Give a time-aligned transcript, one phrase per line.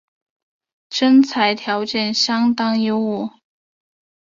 [0.89, 3.31] 征才条件相当优渥